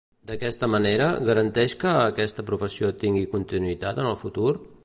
[0.29, 4.53] D'aquesta manera, garanteix que aquesta professió tingui continuïtat en el futur?